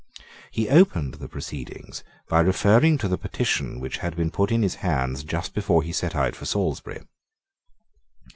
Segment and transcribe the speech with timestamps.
[0.49, 4.75] He opened the proceedings by referring to the petition which had been put into his
[4.81, 7.03] hands just before he set out for Salisbury.